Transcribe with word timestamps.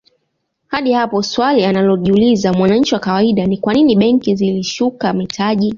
Hadi 0.67 0.91
hapo 0.93 1.23
swali 1.23 1.65
analojiuliza 1.65 2.53
mwananchi 2.53 2.93
wa 2.93 2.99
kawaida 2.99 3.45
ni 3.45 3.57
kwanini 3.57 3.95
benki 3.95 4.35
zilishuka 4.35 5.13
mitaji 5.13 5.69